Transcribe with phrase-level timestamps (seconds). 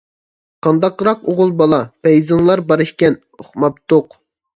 [0.67, 4.19] قانداقراق ئوغۇل بالا، پەيزىڭلار بار ئىكەن، ئۇقماپتۇق.